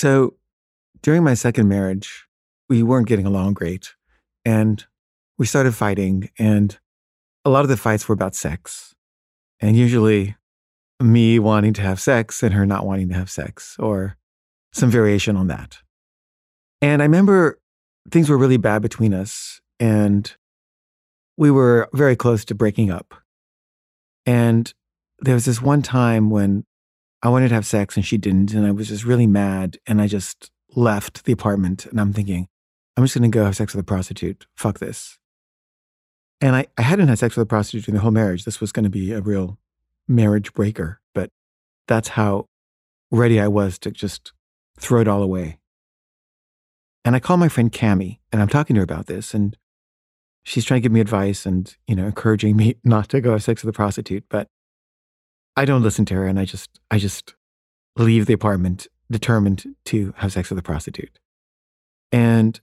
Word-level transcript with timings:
So 0.00 0.32
during 1.02 1.22
my 1.24 1.34
second 1.34 1.68
marriage, 1.68 2.26
we 2.70 2.82
weren't 2.82 3.06
getting 3.06 3.26
along 3.26 3.52
great. 3.52 3.92
And 4.46 4.82
we 5.36 5.44
started 5.44 5.74
fighting. 5.74 6.30
And 6.38 6.78
a 7.44 7.50
lot 7.50 7.64
of 7.64 7.68
the 7.68 7.76
fights 7.76 8.08
were 8.08 8.14
about 8.14 8.34
sex. 8.34 8.94
And 9.60 9.76
usually 9.76 10.36
me 11.02 11.38
wanting 11.38 11.74
to 11.74 11.82
have 11.82 12.00
sex 12.00 12.42
and 12.42 12.54
her 12.54 12.64
not 12.64 12.86
wanting 12.86 13.10
to 13.10 13.14
have 13.14 13.28
sex, 13.28 13.76
or 13.78 14.16
some 14.72 14.90
variation 14.90 15.36
on 15.36 15.48
that. 15.48 15.76
And 16.80 17.02
I 17.02 17.04
remember 17.04 17.58
things 18.10 18.30
were 18.30 18.38
really 18.38 18.56
bad 18.56 18.80
between 18.80 19.12
us. 19.12 19.60
And 19.78 20.34
we 21.36 21.50
were 21.50 21.90
very 21.92 22.16
close 22.16 22.46
to 22.46 22.54
breaking 22.54 22.90
up. 22.90 23.12
And 24.24 24.72
there 25.18 25.34
was 25.34 25.44
this 25.44 25.60
one 25.60 25.82
time 25.82 26.30
when 26.30 26.64
I 27.22 27.28
wanted 27.28 27.48
to 27.48 27.54
have 27.54 27.66
sex 27.66 27.96
and 27.96 28.04
she 28.04 28.18
didn't. 28.18 28.52
And 28.54 28.66
I 28.66 28.70
was 28.70 28.88
just 28.88 29.04
really 29.04 29.26
mad. 29.26 29.78
And 29.86 30.00
I 30.00 30.06
just 30.06 30.50
left 30.74 31.24
the 31.24 31.32
apartment. 31.32 31.86
And 31.86 32.00
I'm 32.00 32.12
thinking, 32.12 32.48
I'm 32.96 33.04
just 33.04 33.16
going 33.16 33.30
to 33.30 33.36
go 33.36 33.44
have 33.44 33.56
sex 33.56 33.74
with 33.74 33.82
a 33.82 33.86
prostitute. 33.86 34.46
Fuck 34.56 34.78
this. 34.78 35.18
And 36.40 36.56
I, 36.56 36.66
I 36.78 36.82
hadn't 36.82 37.08
had 37.08 37.18
sex 37.18 37.36
with 37.36 37.42
a 37.42 37.46
prostitute 37.46 37.84
during 37.84 37.96
the 37.96 38.02
whole 38.02 38.10
marriage. 38.10 38.44
This 38.44 38.60
was 38.60 38.72
going 38.72 38.84
to 38.84 38.90
be 38.90 39.12
a 39.12 39.20
real 39.20 39.58
marriage 40.08 40.54
breaker. 40.54 41.00
But 41.14 41.30
that's 41.86 42.08
how 42.08 42.46
ready 43.10 43.38
I 43.38 43.48
was 43.48 43.78
to 43.80 43.90
just 43.90 44.32
throw 44.78 45.00
it 45.00 45.08
all 45.08 45.22
away. 45.22 45.58
And 47.04 47.14
I 47.14 47.20
call 47.20 47.36
my 47.36 47.48
friend 47.48 47.72
Cami 47.72 48.18
and 48.32 48.40
I'm 48.40 48.48
talking 48.48 48.74
to 48.74 48.80
her 48.80 48.84
about 48.84 49.06
this. 49.06 49.34
And 49.34 49.56
she's 50.42 50.64
trying 50.64 50.80
to 50.80 50.82
give 50.82 50.92
me 50.92 51.00
advice 51.00 51.44
and, 51.44 51.74
you 51.86 51.94
know, 51.94 52.06
encouraging 52.06 52.56
me 52.56 52.76
not 52.84 53.10
to 53.10 53.20
go 53.20 53.32
have 53.32 53.42
sex 53.42 53.62
with 53.62 53.74
a 53.74 53.76
prostitute. 53.76 54.24
But 54.30 54.48
I 55.56 55.64
don't 55.64 55.82
listen 55.82 56.04
to 56.06 56.14
her 56.14 56.26
and 56.26 56.38
I 56.38 56.44
just, 56.44 56.80
I 56.90 56.98
just 56.98 57.34
leave 57.96 58.26
the 58.26 58.32
apartment 58.32 58.86
determined 59.10 59.64
to 59.86 60.14
have 60.16 60.32
sex 60.32 60.50
with 60.50 60.58
a 60.58 60.62
prostitute. 60.62 61.18
And 62.12 62.60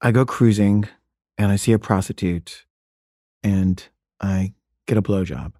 I 0.00 0.12
go 0.12 0.24
cruising 0.24 0.88
and 1.36 1.50
I 1.52 1.56
see 1.56 1.72
a 1.72 1.78
prostitute 1.78 2.64
and 3.42 3.86
I 4.20 4.54
get 4.86 4.98
a 4.98 5.02
blowjob. 5.02 5.52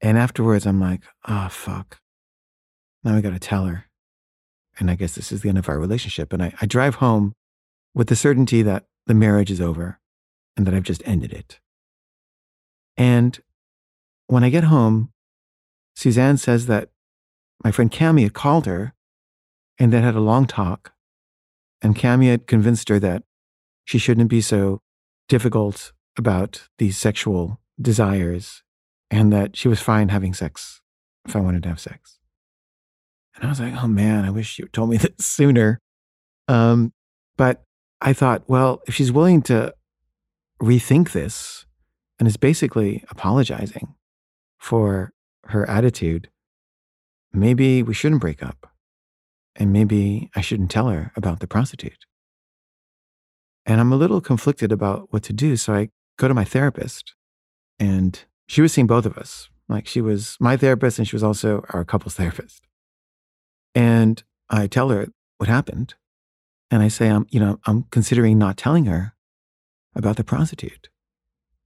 And 0.00 0.18
afterwards, 0.18 0.66
I'm 0.66 0.80
like, 0.80 1.02
oh, 1.26 1.48
fuck. 1.48 2.00
Now 3.04 3.16
I 3.16 3.20
got 3.20 3.32
to 3.32 3.38
tell 3.38 3.66
her. 3.66 3.86
And 4.78 4.90
I 4.90 4.96
guess 4.96 5.14
this 5.14 5.32
is 5.32 5.42
the 5.42 5.48
end 5.48 5.58
of 5.58 5.68
our 5.68 5.78
relationship. 5.78 6.32
And 6.32 6.42
I, 6.42 6.54
I 6.60 6.66
drive 6.66 6.96
home 6.96 7.34
with 7.94 8.08
the 8.08 8.16
certainty 8.16 8.62
that 8.62 8.84
the 9.06 9.14
marriage 9.14 9.50
is 9.50 9.60
over 9.60 10.00
and 10.56 10.66
that 10.66 10.74
I've 10.74 10.82
just 10.82 11.02
ended 11.06 11.32
it. 11.32 11.60
And 12.96 13.40
when 14.32 14.42
I 14.42 14.48
get 14.48 14.64
home, 14.64 15.10
Suzanne 15.94 16.38
says 16.38 16.64
that 16.64 16.88
my 17.62 17.70
friend 17.70 17.92
Cami 17.92 18.22
had 18.22 18.32
called 18.32 18.64
her 18.64 18.94
and 19.78 19.92
they 19.92 20.00
had 20.00 20.14
a 20.14 20.20
long 20.20 20.46
talk. 20.46 20.94
And 21.82 21.94
Cami 21.94 22.30
had 22.30 22.46
convinced 22.46 22.88
her 22.88 22.98
that 22.98 23.24
she 23.84 23.98
shouldn't 23.98 24.30
be 24.30 24.40
so 24.40 24.80
difficult 25.28 25.92
about 26.16 26.66
these 26.78 26.96
sexual 26.96 27.60
desires 27.78 28.62
and 29.10 29.30
that 29.34 29.54
she 29.54 29.68
was 29.68 29.82
fine 29.82 30.08
having 30.08 30.32
sex 30.32 30.80
if 31.26 31.36
I 31.36 31.40
wanted 31.40 31.62
to 31.64 31.68
have 31.68 31.80
sex. 31.80 32.18
And 33.34 33.44
I 33.44 33.48
was 33.48 33.60
like, 33.60 33.74
oh 33.82 33.88
man, 33.88 34.24
I 34.24 34.30
wish 34.30 34.58
you 34.58 34.66
told 34.68 34.88
me 34.88 34.96
that 35.04 35.20
sooner. 35.20 35.78
Um, 36.48 36.94
but 37.36 37.64
I 38.00 38.14
thought, 38.14 38.44
well, 38.48 38.80
if 38.86 38.94
she's 38.94 39.12
willing 39.12 39.42
to 39.42 39.74
rethink 40.58 41.12
this 41.12 41.66
and 42.18 42.26
is 42.26 42.38
basically 42.38 43.04
apologizing 43.10 43.94
for 44.62 45.12
her 45.46 45.68
attitude, 45.68 46.30
maybe 47.32 47.82
we 47.82 47.92
shouldn't 47.92 48.20
break 48.20 48.44
up. 48.44 48.70
And 49.56 49.72
maybe 49.72 50.30
I 50.36 50.40
shouldn't 50.40 50.70
tell 50.70 50.88
her 50.88 51.10
about 51.16 51.40
the 51.40 51.48
prostitute. 51.48 52.06
And 53.66 53.80
I'm 53.80 53.92
a 53.92 53.96
little 53.96 54.20
conflicted 54.20 54.70
about 54.70 55.12
what 55.12 55.24
to 55.24 55.32
do. 55.32 55.56
So 55.56 55.74
I 55.74 55.88
go 56.16 56.28
to 56.28 56.34
my 56.34 56.44
therapist, 56.44 57.14
and 57.78 58.24
she 58.46 58.62
was 58.62 58.72
seeing 58.72 58.86
both 58.86 59.04
of 59.04 59.18
us. 59.18 59.50
Like 59.68 59.86
she 59.86 60.00
was 60.00 60.36
my 60.40 60.56
therapist, 60.56 60.98
and 60.98 61.08
she 61.08 61.16
was 61.16 61.24
also 61.24 61.64
our 61.70 61.84
couples 61.84 62.14
therapist. 62.20 62.62
And 63.74 64.22
I 64.48 64.68
tell 64.68 64.90
her 64.90 65.08
what 65.38 65.48
happened. 65.48 65.94
And 66.70 66.82
I 66.82 66.88
say, 66.88 67.08
I'm, 67.08 67.26
you 67.30 67.40
know, 67.40 67.58
I'm 67.66 67.82
considering 67.90 68.38
not 68.38 68.56
telling 68.56 68.86
her 68.86 69.14
about 69.94 70.16
the 70.16 70.24
prostitute. 70.24 70.88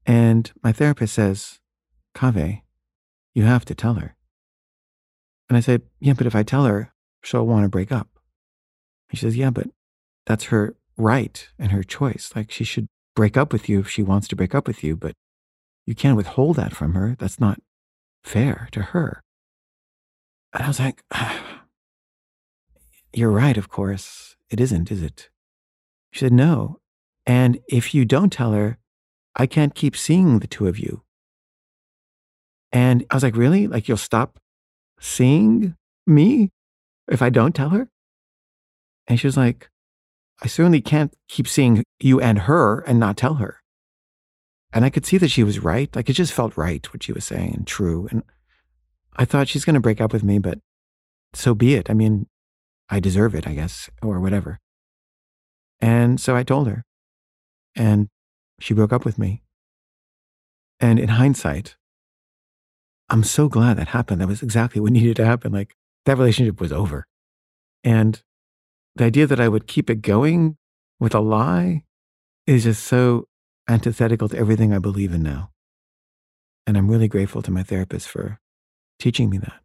And 0.06 0.50
my 0.64 0.72
therapist 0.72 1.14
says, 1.14 1.60
Kaveh, 2.14 2.62
you 3.36 3.44
have 3.44 3.66
to 3.66 3.74
tell 3.74 3.94
her. 3.94 4.16
And 5.48 5.58
I 5.58 5.60
said, 5.60 5.82
Yeah, 6.00 6.14
but 6.14 6.26
if 6.26 6.34
I 6.34 6.42
tell 6.42 6.64
her, 6.64 6.92
she'll 7.22 7.46
want 7.46 7.64
to 7.64 7.68
break 7.68 7.92
up. 7.92 8.08
And 9.10 9.18
she 9.18 9.26
says, 9.26 9.36
Yeah, 9.36 9.50
but 9.50 9.68
that's 10.24 10.44
her 10.44 10.74
right 10.96 11.46
and 11.58 11.70
her 11.70 11.82
choice. 11.82 12.32
Like 12.34 12.50
she 12.50 12.64
should 12.64 12.88
break 13.14 13.36
up 13.36 13.52
with 13.52 13.68
you 13.68 13.78
if 13.78 13.90
she 13.90 14.02
wants 14.02 14.26
to 14.28 14.36
break 14.36 14.54
up 14.54 14.66
with 14.66 14.82
you, 14.82 14.96
but 14.96 15.12
you 15.84 15.94
can't 15.94 16.16
withhold 16.16 16.56
that 16.56 16.74
from 16.74 16.94
her. 16.94 17.14
That's 17.18 17.38
not 17.38 17.60
fair 18.24 18.68
to 18.72 18.80
her. 18.80 19.22
And 20.54 20.64
I 20.64 20.68
was 20.68 20.80
like, 20.80 21.04
You're 23.12 23.30
right, 23.30 23.58
of 23.58 23.68
course. 23.68 24.34
It 24.48 24.60
isn't, 24.60 24.90
is 24.90 25.02
it? 25.02 25.28
She 26.10 26.20
said, 26.20 26.32
No. 26.32 26.80
And 27.26 27.58
if 27.68 27.94
you 27.94 28.06
don't 28.06 28.32
tell 28.32 28.52
her, 28.52 28.78
I 29.34 29.46
can't 29.46 29.74
keep 29.74 29.94
seeing 29.94 30.38
the 30.38 30.46
two 30.46 30.68
of 30.68 30.78
you. 30.78 31.02
And 32.72 33.04
I 33.10 33.14
was 33.14 33.22
like, 33.22 33.36
Really? 33.36 33.66
Like 33.66 33.88
you'll 33.88 33.96
stop 33.96 34.38
seeing 35.00 35.74
me 36.06 36.50
if 37.08 37.22
I 37.22 37.30
don't 37.30 37.54
tell 37.54 37.70
her? 37.70 37.88
And 39.06 39.20
she 39.20 39.26
was 39.26 39.36
like, 39.36 39.68
I 40.42 40.48
certainly 40.48 40.80
can't 40.80 41.14
keep 41.28 41.48
seeing 41.48 41.84
you 42.00 42.20
and 42.20 42.40
her 42.40 42.80
and 42.80 42.98
not 42.98 43.16
tell 43.16 43.34
her. 43.34 43.60
And 44.72 44.84
I 44.84 44.90
could 44.90 45.06
see 45.06 45.16
that 45.18 45.30
she 45.30 45.44
was 45.44 45.60
right. 45.60 45.94
Like 45.94 46.10
it 46.10 46.14
just 46.14 46.32
felt 46.32 46.56
right 46.56 46.92
what 46.92 47.02
she 47.02 47.12
was 47.12 47.24
saying 47.24 47.54
and 47.54 47.66
true. 47.66 48.08
And 48.10 48.22
I 49.16 49.24
thought 49.24 49.48
she's 49.48 49.64
going 49.64 49.74
to 49.74 49.80
break 49.80 50.00
up 50.00 50.12
with 50.12 50.22
me, 50.22 50.38
but 50.38 50.58
so 51.32 51.54
be 51.54 51.74
it. 51.74 51.88
I 51.88 51.94
mean, 51.94 52.26
I 52.90 53.00
deserve 53.00 53.34
it, 53.34 53.46
I 53.46 53.54
guess, 53.54 53.88
or 54.02 54.20
whatever. 54.20 54.58
And 55.80 56.20
so 56.20 56.36
I 56.36 56.42
told 56.42 56.68
her, 56.68 56.84
and 57.74 58.08
she 58.60 58.74
broke 58.74 58.92
up 58.92 59.04
with 59.04 59.18
me. 59.18 59.42
And 60.80 60.98
in 60.98 61.08
hindsight, 61.08 61.76
I'm 63.08 63.24
so 63.24 63.48
glad 63.48 63.78
that 63.78 63.88
happened. 63.88 64.20
That 64.20 64.28
was 64.28 64.42
exactly 64.42 64.80
what 64.80 64.92
needed 64.98 65.16
to 65.16 65.24
happen. 65.24 65.52
Like 65.52 65.74
that 66.04 66.18
relationship 66.18 66.60
was 66.60 66.72
over. 66.72 67.06
And 67.84 68.22
the 68.96 69.04
idea 69.04 69.26
that 69.26 69.40
I 69.40 69.48
would 69.48 69.66
keep 69.66 69.90
it 69.90 70.02
going 70.02 70.56
with 70.98 71.14
a 71.14 71.20
lie 71.20 71.84
is 72.46 72.64
just 72.64 72.84
so 72.84 73.28
antithetical 73.68 74.28
to 74.28 74.38
everything 74.38 74.72
I 74.72 74.78
believe 74.78 75.12
in 75.12 75.22
now. 75.22 75.50
And 76.66 76.76
I'm 76.76 76.88
really 76.88 77.08
grateful 77.08 77.42
to 77.42 77.50
my 77.50 77.62
therapist 77.62 78.08
for 78.08 78.40
teaching 78.98 79.30
me 79.30 79.38
that. 79.38 79.60